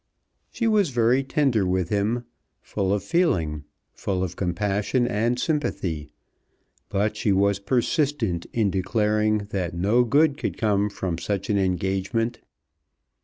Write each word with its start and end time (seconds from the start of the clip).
She 0.51 0.65
was 0.65 0.89
very 0.89 1.23
tender 1.23 1.63
with 1.63 1.89
him, 1.89 2.25
full 2.63 2.91
of 2.91 3.03
feeling, 3.03 3.65
full 3.93 4.23
of 4.23 4.35
compassion 4.35 5.05
and 5.07 5.37
sympathy; 5.39 6.09
but 6.89 7.15
she 7.15 7.31
was 7.31 7.59
persistent 7.59 8.47
in 8.51 8.71
declaring 8.71 9.47
that 9.51 9.75
no 9.75 10.03
good 10.03 10.39
could 10.39 10.57
come 10.57 10.89
from 10.89 11.19
such 11.19 11.51
an 11.51 11.59
engagement. 11.59 12.39